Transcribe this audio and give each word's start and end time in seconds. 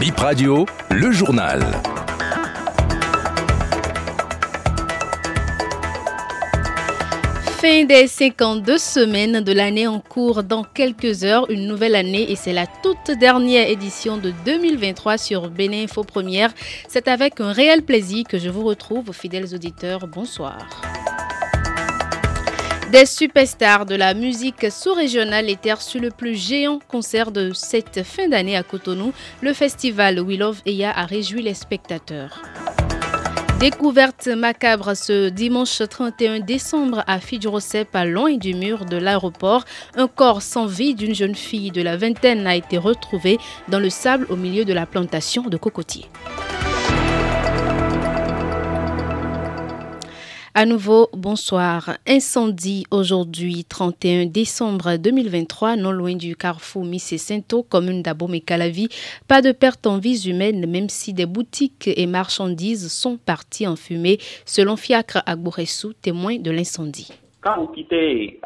Bip 0.00 0.16
Radio, 0.16 0.64
le 0.88 1.12
journal. 1.12 1.60
Fin 7.60 7.84
des 7.84 8.06
52 8.06 8.78
semaines 8.78 9.42
de 9.42 9.52
l'année 9.52 9.86
en 9.86 10.00
cours 10.00 10.42
dans 10.42 10.64
quelques 10.64 11.22
heures, 11.22 11.50
une 11.50 11.66
nouvelle 11.66 11.94
année 11.94 12.32
et 12.32 12.34
c'est 12.34 12.54
la 12.54 12.66
toute 12.66 13.10
dernière 13.18 13.68
édition 13.68 14.16
de 14.16 14.32
2023 14.46 15.18
sur 15.18 15.50
Bénin 15.50 15.84
Info 15.84 16.02
Première. 16.02 16.54
C'est 16.88 17.06
avec 17.06 17.38
un 17.38 17.52
réel 17.52 17.82
plaisir 17.82 18.24
que 18.26 18.38
je 18.38 18.48
vous 18.48 18.64
retrouve, 18.64 19.12
fidèles 19.12 19.54
auditeurs. 19.54 20.06
Bonsoir. 20.06 20.56
Des 22.92 23.06
superstars 23.06 23.86
de 23.86 23.94
la 23.94 24.14
musique 24.14 24.68
sous-régionale 24.68 25.48
étaient 25.48 25.76
sur 25.78 26.00
le 26.00 26.10
plus 26.10 26.34
géant 26.34 26.80
concert 26.88 27.30
de 27.30 27.52
cette 27.52 28.02
fin 28.02 28.26
d'année 28.26 28.56
à 28.56 28.64
Cotonou. 28.64 29.12
Le 29.42 29.52
festival 29.52 30.18
We 30.18 30.36
Love 30.36 30.60
Eya 30.66 30.90
a 30.90 31.06
réjoui 31.06 31.40
les 31.40 31.54
spectateurs. 31.54 32.42
Découverte 33.60 34.26
macabre 34.26 34.96
ce 34.96 35.28
dimanche 35.28 35.80
31 35.88 36.40
décembre 36.40 37.04
à 37.06 37.20
Fidjurosep, 37.20 37.94
à 37.94 38.04
loin 38.04 38.34
du 38.36 38.54
mur 38.54 38.84
de 38.84 38.96
l'aéroport. 38.96 39.64
Un 39.94 40.08
corps 40.08 40.42
sans 40.42 40.66
vie 40.66 40.96
d'une 40.96 41.14
jeune 41.14 41.36
fille 41.36 41.70
de 41.70 41.82
la 41.82 41.96
vingtaine 41.96 42.44
a 42.48 42.56
été 42.56 42.76
retrouvé 42.76 43.38
dans 43.68 43.78
le 43.78 43.90
sable 43.90 44.26
au 44.30 44.36
milieu 44.36 44.64
de 44.64 44.72
la 44.72 44.86
plantation 44.86 45.42
de 45.42 45.56
cocotiers. 45.56 46.06
À 50.52 50.66
nouveau, 50.66 51.08
bonsoir. 51.12 51.96
Incendie 52.08 52.84
aujourd'hui, 52.90 53.64
31 53.64 54.26
décembre 54.26 54.96
2023, 54.96 55.76
non 55.76 55.92
loin 55.92 56.16
du 56.16 56.34
carrefour 56.34 56.84
Missé-Sainto, 56.84 57.62
commune 57.62 58.02
d'Abomey-Calavi. 58.02 58.88
Pas 59.28 59.42
de 59.42 59.52
perte 59.52 59.86
en 59.86 59.98
vies 59.98 60.28
humaines, 60.28 60.68
même 60.68 60.88
si 60.88 61.12
des 61.12 61.26
boutiques 61.26 61.88
et 61.94 62.06
marchandises 62.06 62.92
sont 62.92 63.16
parties 63.16 63.68
en 63.68 63.76
fumée, 63.76 64.18
selon 64.44 64.74
Fiacre 64.74 65.22
Agbouressou, 65.24 65.92
témoin 65.92 66.36
de 66.38 66.50
l'incendie. 66.50 67.12
Quand 67.40 67.56
vous 67.60 67.68
quittez 67.68 68.40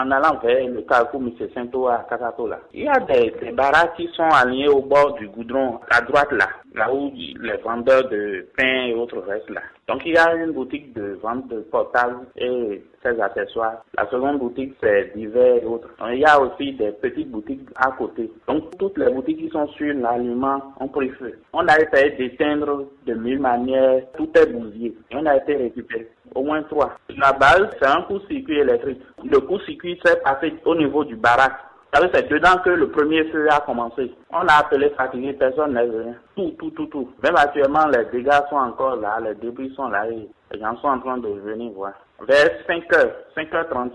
en 0.00 0.10
allant 0.10 0.38
vers 0.42 0.66
le 0.66 0.82
carrefour 0.82 1.20
Missé-Sainto 1.20 1.88
à 1.88 2.06
Kakatola, 2.08 2.60
il 2.72 2.84
y 2.84 2.88
a 2.88 2.98
des, 3.00 3.34
des 3.40 3.52
baraques 3.52 3.96
qui 3.96 4.08
sont 4.14 4.28
alignés 4.30 4.68
au 4.68 4.80
bord 4.80 5.14
du 5.14 5.28
goudron, 5.28 5.80
à 5.90 6.00
droite 6.00 6.32
là, 6.32 6.48
là 6.74 6.92
où 6.92 7.12
les 7.14 7.56
vendeurs 7.58 8.08
de 8.08 8.46
pain 8.56 8.86
et 8.86 8.94
autres 8.94 9.20
restent 9.20 9.50
là. 9.50 9.62
Donc 9.88 10.02
il 10.06 10.14
y 10.14 10.16
a 10.16 10.34
une 10.36 10.52
boutique 10.52 10.94
de 10.94 11.18
vente 11.22 11.48
de 11.48 11.60
portables 11.60 12.26
et 12.36 12.82
ses 13.02 13.20
accessoires. 13.20 13.84
La 13.96 14.08
seconde 14.08 14.38
boutique 14.38 14.74
c'est 14.80 15.12
divers 15.16 15.62
et 15.62 15.66
autres. 15.66 15.88
Il 16.12 16.20
y 16.20 16.24
a 16.24 16.40
aussi 16.40 16.72
des 16.74 16.92
petites 16.92 17.30
boutiques 17.30 17.68
à 17.76 17.90
côté. 17.92 18.30
Donc 18.46 18.76
toutes 18.78 18.96
les 18.98 19.10
boutiques 19.10 19.38
qui 19.38 19.48
sont 19.50 19.66
sur 19.68 19.92
l'aliment 19.94 20.60
ont 20.78 20.88
pris 20.88 21.08
feu. 21.10 21.38
On 21.52 21.66
a 21.66 21.76
essayé 21.78 22.16
d'éteindre 22.16 22.84
de 23.06 23.14
mille 23.14 23.40
manières, 23.40 24.02
tout 24.16 24.30
est 24.36 24.46
bousillé. 24.46 24.94
Et 25.10 25.16
on 25.16 25.26
a 25.26 25.36
été 25.36 25.56
récupéré. 25.56 26.08
Au 26.34 26.42
moins 26.42 26.62
trois. 26.64 26.92
La 27.16 27.32
base, 27.32 27.68
c'est 27.80 27.88
un 27.88 28.02
coup-circuit 28.02 28.58
électrique. 28.58 29.00
Le 29.24 29.40
coup-circuit 29.40 30.00
s'est 30.04 30.20
passé 30.20 30.54
au 30.64 30.74
niveau 30.74 31.04
du 31.04 31.16
baraque. 31.16 31.58
C'est 31.92 32.28
dedans 32.28 32.56
que 32.64 32.70
le 32.70 32.88
premier 32.88 33.24
feu 33.30 33.48
a 33.50 33.60
commencé. 33.60 34.12
On 34.30 34.46
a 34.46 34.60
appelé 34.60 34.90
fatigué, 34.90 35.32
personne 35.32 35.74
n'est 35.74 35.86
venu. 35.86 36.14
Tout, 36.36 36.54
tout, 36.58 36.70
tout, 36.70 36.86
tout. 36.86 37.10
Même 37.22 37.34
actuellement, 37.36 37.86
les 37.88 38.04
dégâts 38.12 38.40
sont 38.48 38.56
encore 38.56 38.96
là, 38.96 39.18
les 39.20 39.34
débris 39.34 39.72
sont 39.74 39.88
là 39.88 40.08
et 40.08 40.28
les 40.52 40.60
gens 40.60 40.76
sont 40.76 40.88
en 40.88 41.00
train 41.00 41.18
de 41.18 41.28
venir 41.28 41.72
voir. 41.72 41.92
Vers 42.20 42.50
5 42.66 42.84
h 42.90 43.10
5h30. 43.36 43.90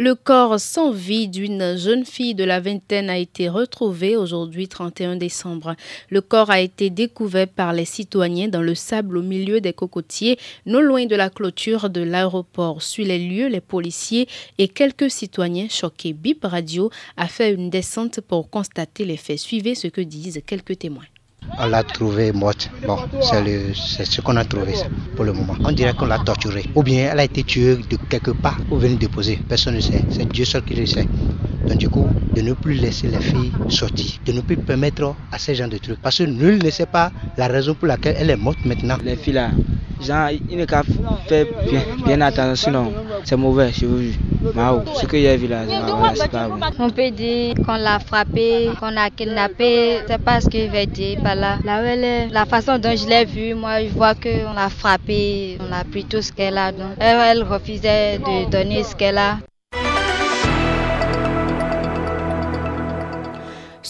Le 0.00 0.14
corps 0.14 0.60
sans 0.60 0.92
vie 0.92 1.26
d'une 1.26 1.76
jeune 1.76 2.04
fille 2.04 2.36
de 2.36 2.44
la 2.44 2.60
vingtaine 2.60 3.10
a 3.10 3.18
été 3.18 3.48
retrouvé 3.48 4.16
aujourd'hui 4.16 4.68
31 4.68 5.16
décembre. 5.16 5.74
Le 6.08 6.20
corps 6.20 6.50
a 6.50 6.60
été 6.60 6.88
découvert 6.88 7.48
par 7.48 7.72
les 7.72 7.84
citoyens 7.84 8.46
dans 8.46 8.62
le 8.62 8.76
sable 8.76 9.18
au 9.18 9.22
milieu 9.22 9.60
des 9.60 9.72
cocotiers, 9.72 10.38
non 10.66 10.82
loin 10.82 11.06
de 11.06 11.16
la 11.16 11.30
clôture 11.30 11.90
de 11.90 12.00
l'aéroport. 12.00 12.80
Sur 12.80 13.06
les 13.06 13.18
lieux, 13.18 13.48
les 13.48 13.60
policiers 13.60 14.28
et 14.58 14.68
quelques 14.68 15.10
citoyens 15.10 15.66
choqués. 15.68 16.12
Bip 16.12 16.44
Radio 16.44 16.90
a 17.16 17.26
fait 17.26 17.52
une 17.52 17.68
descente 17.68 18.20
pour 18.20 18.50
constater 18.50 19.04
les 19.04 19.16
faits. 19.16 19.40
Suivez 19.40 19.74
ce 19.74 19.88
que 19.88 20.00
disent 20.00 20.40
quelques 20.46 20.78
témoins. 20.78 21.06
On 21.60 21.66
l'a 21.66 21.82
trouvée 21.82 22.32
morte. 22.32 22.70
Bon, 22.86 22.96
c'est 23.20 24.04
ce 24.04 24.20
qu'on 24.20 24.36
a 24.36 24.44
trouvé 24.44 24.74
pour 25.16 25.24
le 25.24 25.32
moment. 25.32 25.54
On 25.64 25.72
dirait 25.72 25.92
qu'on 25.92 26.06
l'a 26.06 26.18
torturée. 26.18 26.66
Ou 26.74 26.82
bien 26.82 27.10
elle 27.12 27.20
a 27.20 27.24
été 27.24 27.42
tuée 27.42 27.76
de 27.76 27.96
quelque 28.08 28.30
part 28.30 28.58
ou 28.70 28.76
venue 28.76 28.96
déposer. 28.96 29.40
Personne 29.48 29.74
ne 29.74 29.80
sait. 29.80 30.04
C'est 30.10 30.28
Dieu 30.28 30.44
seul 30.44 30.62
qui 30.62 30.74
le 30.74 30.86
sait. 30.86 31.08
Donc 31.68 31.78
du 31.78 31.88
coup, 31.88 32.08
de 32.34 32.40
ne 32.42 32.52
plus 32.54 32.74
laisser 32.74 33.08
les 33.08 33.20
filles 33.20 33.52
sortir, 33.68 34.06
de 34.24 34.32
ne 34.32 34.40
plus 34.40 34.56
permettre 34.56 35.14
à 35.32 35.38
ces 35.38 35.54
gens 35.54 35.68
de 35.68 35.78
trucs. 35.78 36.00
Parce 36.00 36.18
que 36.18 36.24
nul 36.24 36.62
ne 36.64 36.70
sait 36.70 36.86
pas 36.86 37.10
la 37.36 37.48
raison 37.48 37.74
pour 37.74 37.88
laquelle 37.88 38.14
elle 38.18 38.30
est 38.30 38.36
morte 38.36 38.64
maintenant. 38.64 38.96
Les 39.04 39.16
filles 39.16 39.34
là, 39.34 39.50
genre, 40.00 40.30
ils 40.30 40.56
ne 40.56 40.64
peuvent 40.64 40.86
faire 41.26 41.46
bien, 41.68 41.82
bien 42.06 42.20
attention, 42.20 42.92
c'est 43.24 43.36
mauvais, 43.36 43.72
je 43.72 43.86
vous 43.86 44.02
jure. 44.02 44.14
Ce 44.94 45.06
qu'il 45.06 45.20
y 45.20 45.28
a 45.28 45.36
vu 45.36 45.48
là, 45.48 45.62
c'est 46.14 46.30
pas 46.30 46.48
bon. 46.48 46.60
On 46.78 46.90
peut 46.90 47.10
dire 47.10 47.54
qu'on 47.64 47.76
l'a 47.76 47.98
frappé, 47.98 48.70
qu'on 48.78 48.90
l'a 48.90 49.10
kidnappé, 49.10 50.00
c'est 50.06 50.18
pas 50.22 50.40
ce 50.40 50.48
qu'il 50.48 50.70
veut 50.70 50.86
dire 50.86 51.20
par 51.22 51.34
là. 51.34 51.58
La 52.30 52.46
façon 52.46 52.78
dont 52.78 52.96
je 52.96 53.06
l'ai 53.08 53.24
vue, 53.24 53.54
moi 53.54 53.82
je 53.82 53.88
vois 53.88 54.14
qu'on 54.14 54.52
l'a 54.54 54.68
frappé, 54.68 55.58
on 55.60 55.72
a 55.72 55.84
pris 55.84 56.04
tout 56.04 56.22
ce 56.22 56.32
qu'elle 56.32 56.58
a. 56.58 56.70
Donc, 56.72 56.92
elle 57.00 57.42
refusait 57.42 58.18
de 58.18 58.48
donner 58.50 58.84
ce 58.84 58.94
qu'elle 58.94 59.18
a. 59.18 59.38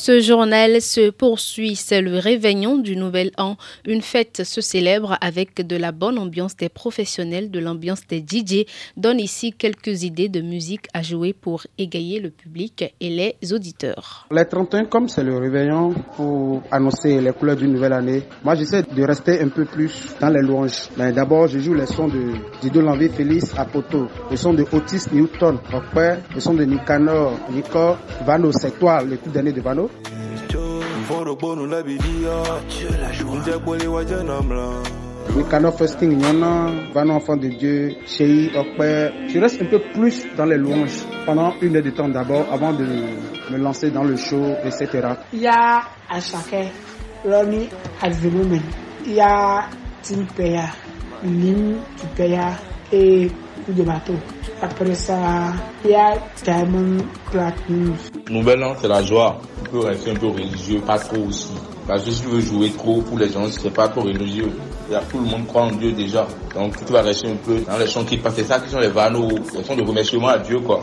Ce 0.01 0.21
journal 0.21 0.81
se 0.81 1.11
poursuit, 1.11 1.75
c'est 1.75 2.01
le 2.01 2.19
réveillon 2.19 2.79
du 2.79 2.95
nouvel 2.95 3.33
an. 3.37 3.57
Une 3.85 4.01
fête 4.01 4.45
se 4.45 4.61
célèbre 4.61 5.19
avec 5.21 5.67
de 5.67 5.75
la 5.77 5.91
bonne 5.91 6.21
ambiance 6.21 6.57
des 6.57 6.69
professionnels, 6.69 7.51
de 7.51 7.59
l'ambiance 7.59 8.07
des 8.07 8.21
DJ. 8.21 8.65
Donne 8.97 9.19
ici 9.19 9.53
quelques 9.53 10.05
idées 10.05 10.29
de 10.29 10.41
musique 10.41 10.87
à 10.95 11.03
jouer 11.03 11.33
pour 11.33 11.63
égayer 11.79 12.21
le 12.21 12.31
public 12.31 12.95
et 13.01 13.11
les 13.11 13.53
auditeurs. 13.53 14.29
Les 14.31 14.45
31, 14.45 14.85
comme 14.85 15.09
c'est 15.09 15.25
le 15.25 15.37
réveillon 15.37 15.93
pour 16.15 16.63
annoncer 16.71 17.21
les 17.21 17.33
couleurs 17.33 17.57
d'une 17.57 17.73
nouvelle 17.73 17.95
année, 17.95 18.23
moi 18.45 18.55
j'essaie 18.55 18.85
de 18.85 19.03
rester 19.03 19.41
un 19.41 19.49
peu 19.49 19.65
plus 19.65 20.11
dans 20.21 20.29
les 20.31 20.43
louanges. 20.43 20.91
Mais 20.97 21.11
d'abord, 21.11 21.49
je 21.49 21.59
joue 21.59 21.75
les 21.75 21.87
sons 21.87 22.07
de 22.07 22.35
Dido 22.63 22.81
Lanvé 22.81 23.09
Félix 23.09 23.53
Apoto, 23.59 24.07
les 24.31 24.37
sons 24.37 24.55
de 24.55 24.65
Otis 24.73 25.07
Newton, 25.13 25.59
Rockpère, 25.73 26.21
les 26.33 26.41
sons 26.41 26.55
de 26.55 26.63
Nicanor, 26.63 27.37
Nico, 27.51 27.97
Vano, 28.25 28.53
c'est 28.53 28.79
toi 28.79 29.03
le 29.03 29.17
tout 29.17 29.31
dernier 29.31 29.51
de 29.53 29.61
Vano. 29.61 29.88
Nicanor 35.37 35.73
Fasting 35.77 36.17
Nyona, 36.19 36.93
Vano 36.95 37.15
Enfant 37.15 37.37
de 37.37 37.49
Dieu. 37.49 37.97
Je 38.07 39.39
reste 39.39 39.61
un 39.63 39.67
peu 39.67 39.81
plus 39.95 40.27
dans 40.37 40.47
les 40.47 40.57
louanges 40.57 41.05
pendant 41.27 41.53
une 41.61 41.77
heure 41.77 41.83
de 41.83 41.91
temps 41.91 42.09
d'abord 42.09 42.47
avant 42.51 42.73
de 42.73 42.85
me 43.51 43.59
lancer 43.59 43.91
dans 43.91 44.05
le 44.05 44.17
show, 44.17 44.55
etc. 44.65 44.89
Il 45.33 45.41
y 45.41 45.47
a 45.47 45.83
Ashake, 46.09 46.73
Ronnie 47.25 47.69
Azelumen, 48.03 48.63
il 49.07 49.15
y 49.15 49.21
a 49.21 49.67
Timpeya, 50.03 50.71
Lim 51.25 51.77
et 52.93 53.31
de 53.69 53.83
bateau. 53.83 54.15
Après 54.63 54.95
ça, 54.95 55.53
il 55.85 55.91
y 55.91 55.95
a 55.95 56.15
Diamond 56.43 56.97
Platinum. 57.31 57.97
Nouvel 58.31 58.65
an, 58.65 58.75
c'est 58.81 58.89
la 58.89 59.03
joie. 59.03 59.41
On 59.71 59.81
peut 59.81 59.87
rester 59.87 60.13
un 60.13 60.15
peu 60.15 60.29
religieux, 60.29 60.81
pas 60.81 60.99
trop 60.99 61.27
aussi. 61.27 61.53
Parce 61.87 62.03
que 62.03 62.11
si 62.11 62.23
tu 62.23 62.29
veux 62.29 62.41
jouer 62.41 62.71
trop 62.71 63.03
pour 63.03 63.19
les 63.19 63.29
gens, 63.31 63.47
c'est 63.51 63.69
pas 63.71 63.89
trop 63.89 64.01
religieux. 64.01 64.51
A, 64.95 65.01
tout 65.01 65.19
le 65.19 65.27
monde 65.27 65.47
croit 65.47 65.65
en 65.65 65.73
Dieu 65.73 65.93
déjà. 65.93 66.27
Donc 66.55 66.83
tu 66.87 66.91
vas 66.91 67.03
rester 67.03 67.29
un 67.29 67.37
peu 67.37 67.61
dans 67.61 67.77
les 67.77 67.87
chants 67.87 68.05
qui 68.05 68.17
passent. 68.17 68.37
C'est 68.37 68.45
ça 68.45 68.61
qui 68.61 68.71
sont 68.71 68.79
les 68.79 68.89
vanos, 68.89 69.31
les 69.55 69.65
chants 69.65 69.77
de 69.77 69.83
remerciement 69.83 70.29
à 70.29 70.39
Dieu, 70.39 70.61
quoi. 70.61 70.81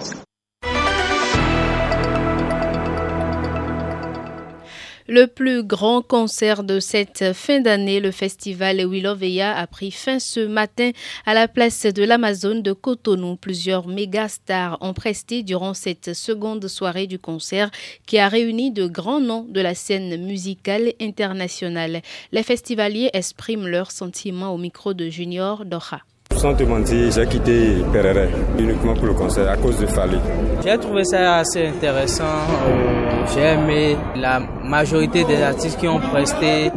Le 5.07 5.27
plus 5.27 5.61
grand 5.61 6.01
concert 6.01 6.63
de 6.63 6.79
cette 6.79 7.33
fin 7.33 7.59
d'année, 7.59 7.99
le 7.99 8.09
festival 8.09 8.77
Willoveya, 8.77 9.55
a 9.55 9.67
pris 9.67 9.91
fin 9.91 10.17
ce 10.17 10.39
matin 10.39 10.89
à 11.27 11.35
la 11.35 11.47
place 11.47 11.85
de 11.85 12.03
l'Amazone 12.03 12.63
de 12.63 12.73
Cotonou. 12.73 13.35
Plusieurs 13.35 13.87
méga 13.87 14.27
stars 14.27 14.79
ont 14.81 14.95
presté 14.95 15.43
durant 15.43 15.75
cette 15.75 16.15
seconde 16.15 16.67
soirée 16.67 17.05
du 17.05 17.19
concert 17.19 17.69
qui 18.07 18.17
a 18.17 18.27
réuni 18.27 18.71
de 18.71 18.87
grands 18.87 19.19
noms 19.19 19.45
de 19.47 19.61
la 19.61 19.75
scène 19.75 20.25
musicale 20.25 20.93
internationale. 20.99 22.01
Les 22.31 22.41
festivaliers 22.41 23.11
expriment 23.13 23.67
leurs 23.67 23.91
sentiments 23.91 24.55
au 24.55 24.57
micro 24.57 24.95
de 24.95 25.07
Junior 25.07 25.65
Doha. 25.65 26.01
J'ai 26.45 27.25
quitté 27.25 27.83
Perere 27.91 28.29
uniquement 28.59 28.93
pour 28.93 29.07
le 29.07 29.13
concert 29.13 29.49
à 29.49 29.57
cause 29.57 29.79
de 29.79 29.87
Fali. 29.87 30.19
J'ai 30.63 30.77
trouvé 30.77 31.03
ça 31.03 31.37
assez 31.37 31.65
intéressant. 31.65 32.23
Euh, 32.23 33.25
j'ai 33.33 33.41
aimé 33.41 33.97
la 34.15 34.39
majorité 34.63 35.23
des 35.23 35.41
artistes 35.41 35.79
qui 35.79 35.87
ont 35.87 35.99
presté, 35.99 36.71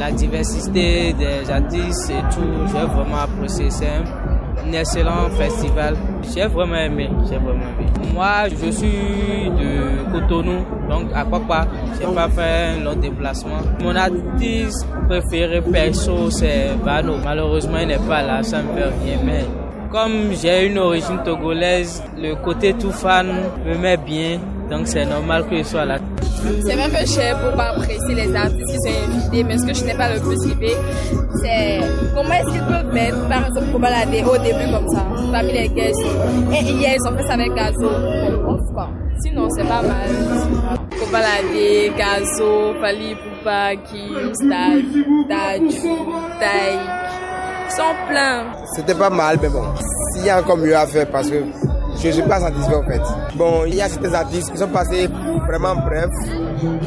la 0.00 0.10
diversité 0.10 1.12
des 1.12 1.48
artistes 1.48 2.10
et 2.10 2.34
tout. 2.34 2.66
J'ai 2.66 2.86
vraiment 2.86 3.18
apprécié 3.22 3.70
ça. 3.70 3.86
Un 4.62 4.72
excellent 4.72 5.30
festival. 5.36 5.96
J'ai 6.34 6.46
vraiment 6.46 6.76
aimé, 6.76 7.10
j'ai 7.28 7.36
vraiment 7.36 7.64
aimé. 7.78 7.90
Moi, 8.12 8.48
je 8.50 8.70
suis 8.70 9.50
de 9.50 10.12
Cotonou, 10.12 10.64
donc 10.88 11.10
à 11.14 11.24
Kwakwa, 11.24 11.66
j'ai 11.98 12.06
pas 12.14 12.28
fait 12.28 12.78
un 12.78 12.84
long 12.84 12.94
déplacement. 12.94 13.60
Mon 13.82 13.94
artiste 13.96 14.86
préféré 15.08 15.60
perso, 15.60 16.30
c'est 16.30 16.70
Vano. 16.84 17.16
Malheureusement, 17.24 17.78
il 17.80 17.88
n'est 17.88 17.98
pas 17.98 18.22
là, 18.22 18.42
ça 18.42 18.62
me 18.62 18.68
fait 18.74 18.84
rien, 18.84 19.18
mais 19.24 19.44
comme 19.90 20.32
j'ai 20.40 20.66
une 20.66 20.78
origine 20.78 21.18
togolaise, 21.24 22.02
le 22.16 22.34
côté 22.34 22.74
tout 22.74 22.92
fan 22.92 23.26
me 23.66 23.76
met 23.76 23.96
bien, 23.96 24.38
donc 24.70 24.86
c'est 24.86 25.06
normal 25.06 25.44
que 25.48 25.56
je 25.58 25.62
sois 25.62 25.84
là. 25.84 25.98
C'est 26.64 26.80
un 26.80 26.88
peu 26.90 27.06
cher 27.06 27.38
pour 27.40 27.56
pas 27.56 27.70
apprécier 27.70 28.14
les 28.14 28.34
artistes 28.34 28.66
qui 28.66 28.76
sont 28.76 29.12
invités, 29.12 29.44
mais 29.44 29.58
ce 29.58 29.66
que 29.66 29.74
je 29.74 29.84
n'ai 29.84 29.94
pas 29.94 30.14
le 30.14 30.20
plus 30.20 30.38
kiffé, 30.40 30.76
c'est 31.42 31.80
comment 32.14 32.34
est-ce 32.34 32.50
qu'ils 32.50 32.64
peuvent 32.64 32.92
mettre, 32.92 33.28
par 33.28 33.46
exemple, 33.46 33.66
pour 33.70 33.80
balader 33.80 34.22
au 34.24 34.36
début 34.38 34.70
comme 34.72 34.88
ça, 34.88 35.04
parmi 35.32 35.52
les 35.52 35.68
guests. 35.68 36.00
Et 36.52 36.62
hier, 36.62 36.96
ils 36.96 37.08
ont 37.08 37.16
fait 37.16 37.26
ça 37.26 37.34
avec 37.34 37.54
Gazo. 37.54 37.88
Bon, 38.44 38.58
Sinon, 39.22 39.48
c'est 39.50 39.64
pas 39.64 39.82
mal. 39.82 40.10
Pour 40.98 41.08
balader, 41.08 41.92
Gazo, 41.96 42.74
Fali 42.80 43.14
Poupa, 43.14 43.76
Kim, 43.84 44.34
Stad, 44.34 44.84
Taju, 45.28 45.96
Tai. 46.40 46.78
Ils 47.66 47.76
sont 47.76 47.94
pleins. 48.08 48.44
C'était 48.74 48.94
pas 48.94 49.10
mal, 49.10 49.38
mais 49.40 49.48
bon, 49.48 49.62
s'il 50.12 50.26
y 50.26 50.30
a 50.30 50.40
encore 50.40 50.56
mieux 50.56 50.76
à 50.76 50.86
faire 50.86 51.06
parce 51.08 51.30
que 51.30 51.42
je 52.10 52.16
ne 52.16 52.22
suis 52.22 52.28
pas 52.30 52.40
satisfait 52.40 52.74
en 52.74 52.82
fait. 52.82 53.00
Bon, 53.36 53.64
il 53.66 53.74
y 53.74 53.80
a 53.82 53.88
certains 53.88 54.14
artistes 54.14 54.52
qui 54.52 54.58
sont 54.58 54.68
passés 54.68 55.08
vraiment 55.46 55.76
bref. 55.76 56.10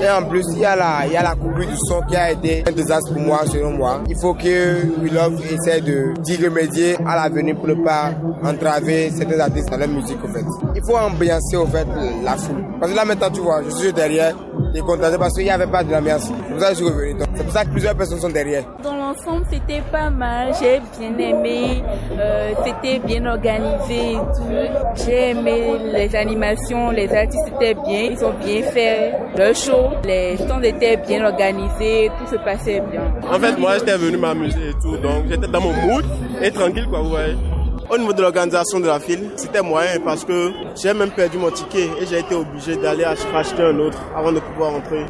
Et 0.02 0.10
en 0.10 0.24
plus, 0.28 0.46
il 0.54 0.60
y 0.60 0.66
a 0.66 0.76
la, 0.76 1.06
il 1.06 1.14
y 1.14 1.18
a 1.18 1.24
la 1.24 1.36
du 1.36 1.78
son 1.88 2.02
qui 2.08 2.16
a 2.16 2.32
été 2.32 2.64
un 2.68 2.72
désastre 2.72 3.14
pour 3.14 3.22
moi, 3.22 3.42
selon 3.46 3.72
moi. 3.72 4.02
Il 4.10 4.18
faut 4.18 4.34
que 4.34 5.02
We 5.02 5.12
Love 5.12 5.42
essaie 5.52 5.82
de 5.82 6.14
d'y 6.22 6.38
remédier 6.44 6.98
à 7.06 7.16
l'avenir 7.16 7.56
pour 7.56 7.68
ne 7.68 7.76
pas 7.76 8.12
entraver 8.44 9.12
certains 9.12 9.40
artistes 9.40 9.70
dans 9.70 9.78
leur 9.78 9.88
musique 9.88 10.20
en 10.24 10.34
fait. 10.34 10.46
Il 10.76 10.82
faut 10.84 10.98
ambiancer 10.98 11.58
en 11.58 11.68
fait 11.68 11.88
la 12.24 12.38
foule. 12.38 12.64
Parce 12.80 12.92
que 12.92 12.96
là 12.96 13.06
maintenant, 13.06 13.30
tu 13.32 13.42
vois, 13.42 13.62
je 13.64 13.70
suis 13.72 13.94
derrière 13.94 14.36
et 14.78 14.82
contenté 14.82 15.18
parce 15.18 15.34
qu'il 15.34 15.44
n'y 15.44 15.50
avait 15.50 15.68
pas 15.68 15.84
de 15.84 15.92
l'ambiance. 15.92 16.24
C'est 16.26 16.54
pour 16.54 16.62
ça 16.62 16.70
que 16.70 16.74
je 16.74 16.84
suis 16.84 16.86
revenu. 16.86 17.16
C'est 17.36 17.44
pour 17.44 17.54
ça 17.54 17.66
que 17.66 17.70
plusieurs 17.70 17.96
personnes 17.96 18.20
sont 18.20 18.30
derrière. 18.30 18.64
Dans 18.84 18.96
l'ensemble, 18.96 19.46
c'était 19.52 19.82
pas 19.92 20.10
mal. 20.10 20.54
J'ai 20.60 20.82
bien 21.00 21.18
aimé. 21.18 21.84
Euh, 22.18 22.54
c'était 22.66 23.00
bien 23.00 23.26
organisé 23.26 24.14
et 24.14 24.16
tout. 24.16 25.06
J'ai 25.06 25.30
aimé 25.32 25.78
les 25.94 26.16
animations. 26.16 26.92
Les 26.92 27.12
artistes 27.14 27.48
étaient 27.56 27.74
bien. 27.74 28.12
Ils 28.12 28.26
ont 28.26 28.34
bien 28.34 28.64
fait 28.64 29.14
leur 29.36 29.56
show. 29.56 29.90
Les 30.04 30.38
stands 30.38 30.62
étaient 30.62 30.98
bien 30.98 31.26
organisés. 31.26 32.12
Tout 32.20 32.32
se 32.32 32.38
passait 32.44 32.82
bien. 32.92 33.02
En 33.32 33.40
fait, 33.40 33.58
moi, 33.58 33.78
j'étais 33.78 33.98
venu 33.98 34.18
m'amuser 34.18 34.70
et 34.70 34.74
tout. 34.82 34.98
Donc, 34.98 35.26
j'étais 35.30 35.48
dans 35.48 35.62
mon 35.62 35.74
mood 35.74 36.06
et 36.42 36.52
tranquille, 36.52 36.88
quoi, 36.90 37.02
vous 37.02 37.10
voyez. 37.10 37.36
Au 37.90 37.98
niveau 37.98 38.12
de 38.12 38.22
l'organisation 38.22 38.82
de 38.82 38.88
la 38.88 39.00
file, 39.00 39.32
c'était 39.38 39.62
moyen 39.62 40.02
parce 40.04 40.26
que 40.26 40.52
j'ai 40.76 40.94
même 40.94 41.12
perdu 41.12 41.38
mon 41.38 41.50
ticket 41.50 41.90
et 42.02 42.06
j'ai 42.06 42.20
été 42.20 42.36
obligé 42.36 42.76
d'aller 42.76 43.06
acheter 43.06 43.64
un 43.64 43.80
autre 43.80 43.98
avant 44.14 44.34
de 44.34 44.40
pouvoir 44.42 44.74
entrer. 44.76 45.06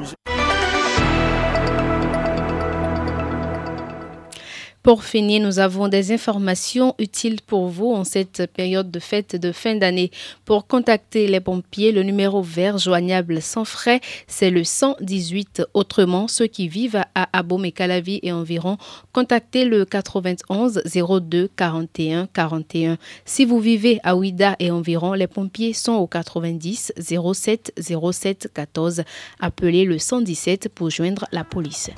Pour 4.87 5.03
finir, 5.03 5.41
nous 5.41 5.59
avons 5.59 5.89
des 5.89 6.13
informations 6.13 6.95
utiles 6.97 7.41
pour 7.45 7.67
vous 7.67 7.91
en 7.91 8.05
cette 8.05 8.49
période 8.53 8.89
de 8.89 8.99
fête 8.99 9.35
de 9.35 9.51
fin 9.51 9.75
d'année. 9.75 10.11
Pour 10.45 10.65
contacter 10.65 11.27
les 11.27 11.41
pompiers, 11.41 11.91
le 11.91 12.03
numéro 12.03 12.41
vert 12.41 12.77
joignable 12.77 13.41
sans 13.41 13.65
frais, 13.65 13.99
c'est 14.27 14.49
le 14.49 14.63
118. 14.63 15.63
Autrement, 15.73 16.29
ceux 16.29 16.47
qui 16.47 16.69
vivent 16.69 17.03
à 17.15 17.27
Abomey, 17.37 17.73
Calavi 17.73 18.21
et 18.23 18.31
environ, 18.31 18.77
contactez 19.11 19.65
le 19.65 19.83
91 19.83 20.81
02 20.85 21.49
41 21.57 22.27
41. 22.27 22.97
Si 23.25 23.43
vous 23.43 23.59
vivez 23.59 23.99
à 24.05 24.15
Ouida 24.15 24.55
et 24.59 24.71
environ, 24.71 25.11
les 25.11 25.27
pompiers 25.27 25.73
sont 25.73 25.95
au 25.95 26.07
90 26.07 26.93
07 26.97 27.73
07 27.77 28.51
14. 28.53 29.03
Appelez 29.41 29.83
le 29.83 29.99
117 29.99 30.69
pour 30.69 30.89
joindre 30.89 31.25
la 31.33 31.43
police. 31.43 31.89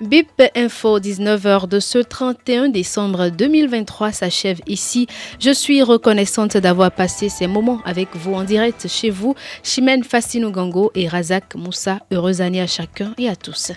BIP 0.00 0.42
Info 0.56 0.98
19h 0.98 1.68
de 1.68 1.80
ce 1.80 1.98
31 1.98 2.68
décembre 2.68 3.28
2023 3.28 4.12
s'achève 4.12 4.60
ici. 4.66 5.06
Je 5.38 5.50
suis 5.50 5.82
reconnaissante 5.82 6.56
d'avoir 6.56 6.90
passé 6.90 7.28
ces 7.28 7.46
moments 7.46 7.80
avec 7.84 8.08
vous 8.14 8.34
en 8.34 8.44
direct 8.44 8.88
chez 8.88 9.10
vous. 9.10 9.34
Chimène 9.62 10.04
Fassino 10.04 10.50
Gango 10.50 10.90
et 10.94 11.08
Razak 11.08 11.54
Moussa. 11.54 12.00
Heureuse 12.12 12.40
année 12.40 12.60
à 12.60 12.66
chacun 12.66 13.14
et 13.18 13.28
à 13.28 13.36
tous. 13.36 13.72